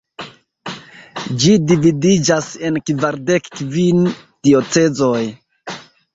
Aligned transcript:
Ĝi 1.43 1.53
dividiĝas 1.71 2.47
en 2.71 2.81
kvardek 2.91 3.51
kvin 3.59 4.03
diocezoj. 4.19 5.23